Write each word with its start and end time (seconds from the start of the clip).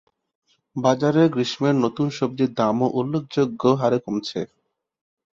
বাজারে 0.75 1.23
গ্রীষ্মের 1.33 1.75
নতুন 1.83 2.07
সবজির 2.17 2.51
দামও 2.57 2.87
উল্লেখযোগ্য 2.99 3.61
হারে 3.79 3.99
কমেছে। 4.05 4.39